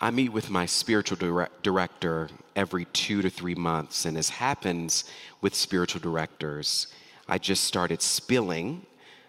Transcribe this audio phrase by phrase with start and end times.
[0.00, 5.04] I meet with my spiritual direct- director every two to three months, and as happens
[5.40, 6.88] with spiritual directors,
[7.28, 8.86] I just started spilling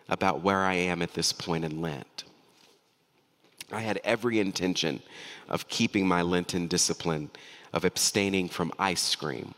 [0.10, 2.24] about where I am at this point in Lent.
[3.72, 5.02] I had every intention
[5.50, 7.30] of keeping my Lenten discipline
[7.74, 9.54] of abstaining from ice cream.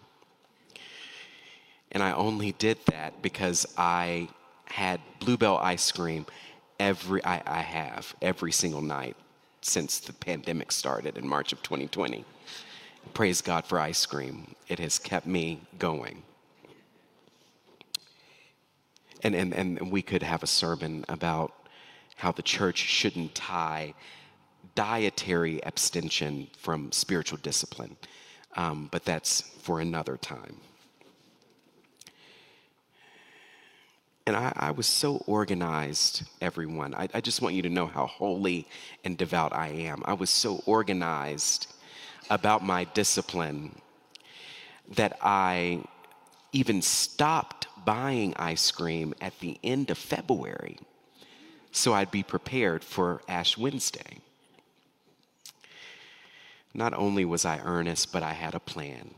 [1.92, 4.30] And I only did that because I
[4.66, 6.26] had Bluebell ice cream
[6.80, 9.16] every I, I have every single night
[9.68, 12.26] since the pandemic started in March of 2020.
[13.14, 14.56] Praise God for ice cream.
[14.68, 16.24] It has kept me going.
[19.24, 21.54] And, and, and we could have a sermon about
[22.16, 23.94] how the church shouldn't tie
[24.76, 27.98] dietary abstention from spiritual discipline,
[28.56, 30.58] um, but that's for another time.
[34.38, 36.94] I, I, was so organized, everyone.
[36.94, 38.68] I, I just want you to know how holy
[39.04, 40.04] and devout I am.
[40.06, 41.68] I was so organized
[42.30, 43.82] about my discipline
[44.96, 45.84] that I
[46.52, 50.78] even stopped buying ice cream at the end of February
[51.78, 54.20] so I'd be prepared for Ash Wednesday.
[56.74, 59.12] Not only was I earnest, but I had a plan.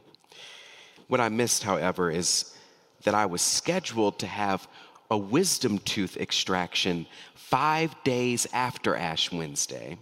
[1.07, 2.53] What I missed, however, is
[3.03, 4.67] that I was scheduled to have
[5.09, 9.97] a wisdom tooth extraction five days after Ash Wednesday.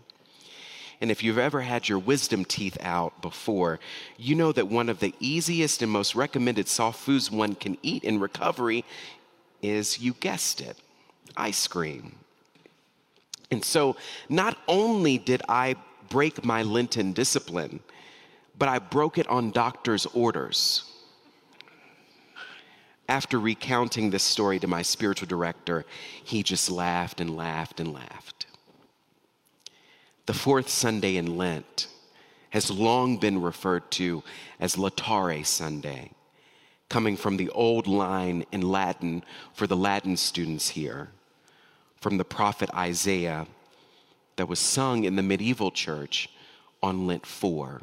[1.00, 3.80] And if you've ever had your wisdom teeth out before,
[4.18, 8.04] you know that one of the easiest and most recommended soft foods one can eat
[8.04, 8.84] in recovery
[9.62, 10.78] is, you guessed it,
[11.36, 12.16] ice cream.
[13.52, 13.96] And so,
[14.28, 15.76] not only did I
[16.10, 17.80] break my Lenten discipline,
[18.58, 20.84] but I broke it on doctor's orders.
[23.10, 25.86] After recounting this story to my spiritual director,
[26.24, 28.46] he just laughed and laughed and laughed.
[30.26, 31.88] The fourth Sunday in Lent
[32.50, 34.24] has long been referred to
[34.60, 36.12] as Laetare Sunday,
[36.90, 41.10] coming from the old line in Latin for the Latin students here,
[42.02, 43.48] from the prophet Isaiah
[44.36, 46.30] that was sung in the medieval church
[46.84, 47.82] on Lent 4.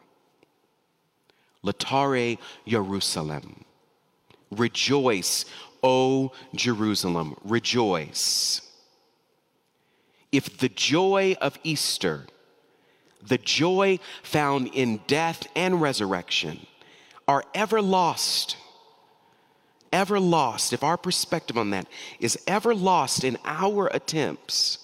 [1.65, 3.65] Laetare Jerusalem.
[4.57, 5.45] Rejoice,
[5.83, 8.61] O Jerusalem, rejoice.
[10.33, 12.27] If the joy of Easter,
[13.27, 16.67] the joy found in death and resurrection,
[17.27, 18.57] are ever lost,
[19.93, 21.87] ever lost, if our perspective on that
[22.19, 24.79] is ever lost in our attempts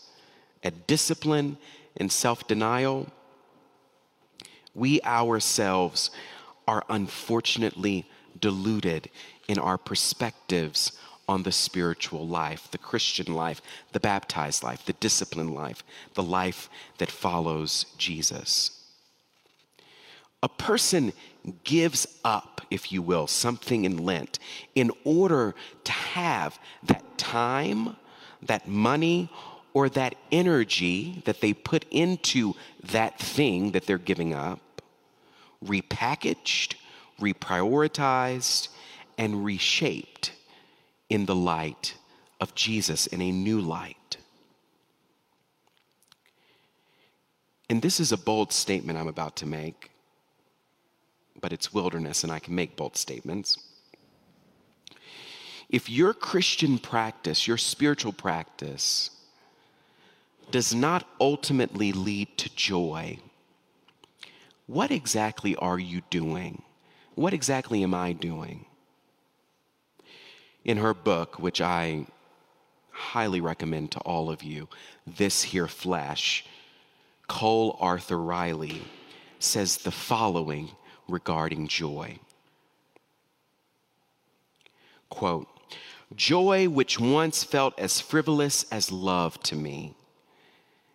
[0.63, 1.59] at discipline
[1.97, 3.09] and self denial,
[4.75, 6.11] we ourselves
[6.69, 8.09] are unfortunately
[8.41, 9.11] deluded
[9.49, 10.93] in our perspectives
[11.29, 13.63] on the spiritual life, the Christian life,
[13.93, 15.85] the baptized life, the disciplined life,
[16.15, 16.69] the life
[16.99, 18.73] that follows Jesus.
[20.43, 21.13] A person
[21.65, 24.39] gives up, if you will, something in Lent
[24.75, 27.97] in order to have that time,
[28.43, 29.31] that money,
[29.73, 34.61] or that energy that they put into that thing that they're giving up
[35.65, 36.75] repackaged,
[37.21, 38.69] reprioritized,
[39.17, 40.33] and reshaped
[41.09, 41.95] in the light
[42.41, 44.17] of Jesus in a new light.
[47.69, 49.91] And this is a bold statement I'm about to make,
[51.41, 53.57] but it's wilderness and I can make bold statements.
[55.69, 59.11] If your Christian practice, your spiritual practice,
[60.51, 63.19] does not ultimately lead to joy,
[64.67, 66.63] what exactly are you doing?
[67.15, 68.67] What exactly am I doing?
[70.65, 72.07] In her book, which I
[72.91, 74.69] highly recommend to all of you,
[75.07, 76.45] This Here Flesh,
[77.27, 78.83] Cole Arthur Riley
[79.39, 80.71] says the following
[81.09, 82.19] regarding joy.
[85.09, 85.49] Quote,
[86.15, 89.95] Joy, which once felt as frivolous as love to me,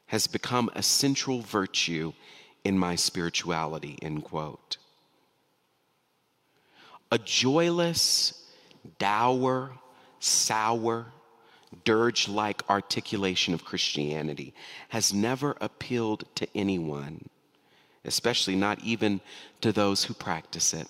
[0.08, 2.14] has become a central virtue
[2.64, 4.78] in my spirituality, end quote.
[7.16, 8.44] A joyless,
[9.00, 9.72] dour,
[10.20, 11.06] sour,
[11.86, 14.54] dirge like articulation of Christianity
[14.90, 17.30] has never appealed to anyone,
[18.04, 19.22] especially not even
[19.62, 20.90] to those who practice it.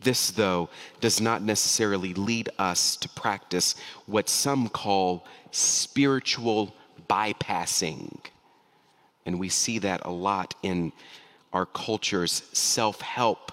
[0.00, 0.68] This, though,
[1.00, 3.76] does not necessarily lead us to practice
[4.06, 6.74] what some call spiritual
[7.08, 8.18] bypassing.
[9.24, 10.90] And we see that a lot in
[11.52, 13.52] our culture's self help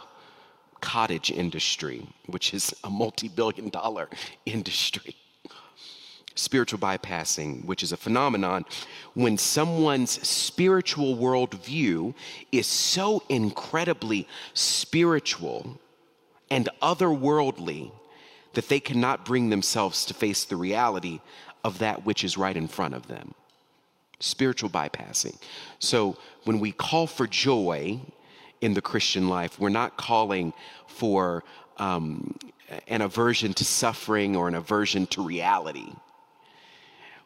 [0.85, 4.07] cottage industry, which is a multi billion dollar
[4.45, 5.15] industry.
[6.35, 8.65] spiritual bypassing, which is a phenomenon
[9.13, 12.13] when someone's spiritual worldview
[12.51, 15.79] is so incredibly spiritual
[16.49, 17.91] and otherworldly
[18.53, 21.19] that they cannot bring themselves to face the reality
[21.63, 23.33] of that which is right in front of them.
[24.19, 25.38] Spiritual bypassing.
[25.79, 25.97] So
[26.43, 27.99] when we call for joy
[28.61, 30.53] in the Christian life, we're not calling
[30.87, 31.43] for
[31.77, 32.35] um,
[32.87, 35.91] an aversion to suffering or an aversion to reality.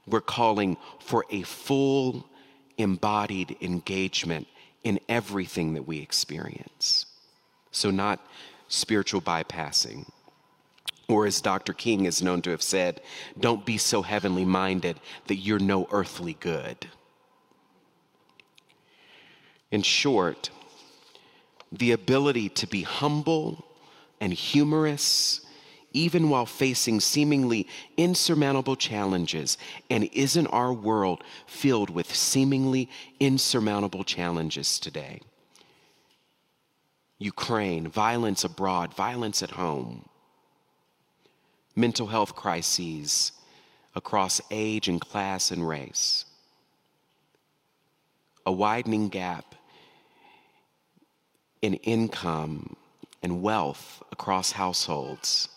[0.07, 2.25] We're calling for a full,
[2.77, 4.47] embodied engagement
[4.83, 7.05] in everything that we experience.
[7.71, 8.19] So, not
[8.67, 10.09] spiritual bypassing.
[11.07, 11.73] Or, as Dr.
[11.73, 13.01] King is known to have said,
[13.39, 16.87] don't be so heavenly minded that you're no earthly good.
[19.71, 20.51] In short,
[21.71, 23.65] the ability to be humble
[24.19, 25.41] and humorous
[25.93, 27.67] even while facing seemingly
[27.97, 29.57] insurmountable challenges.
[29.89, 32.89] And isn't our world filled with seemingly
[33.19, 35.21] insurmountable challenges today?
[37.17, 40.07] Ukraine, violence abroad, violence at home,
[41.75, 43.33] mental health crises
[43.95, 46.25] across age and class and race,
[48.45, 49.55] a widening gap
[51.61, 52.75] in income
[53.21, 55.49] and wealth across households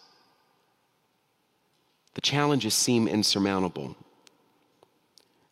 [2.15, 3.97] the challenges seem insurmountable.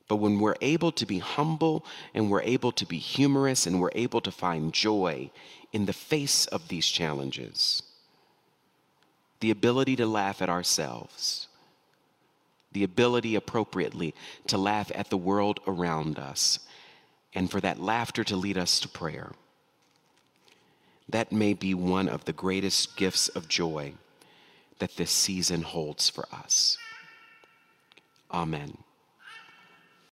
[0.08, 3.92] But when we're able to be humble and we're able to be humorous and we're
[3.94, 5.30] able to find joy
[5.72, 7.82] in the face of these challenges,
[9.38, 11.46] the ability to laugh at ourselves,
[12.72, 14.14] the ability appropriately
[14.48, 16.58] to laugh at the world around us,
[17.32, 19.30] and for that laughter to lead us to prayer,
[21.12, 23.92] that may be one of the greatest gifts of joy
[24.78, 26.78] that this season holds for us.
[28.30, 28.76] Amen.